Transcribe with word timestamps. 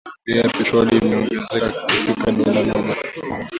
Bei 0.25 0.33
ya 0.37 0.45
petroli 0.53 0.97
imeongezeka 0.97 1.67
kufikia 1.81 2.31
dola 2.33 2.61
moja 2.65 3.01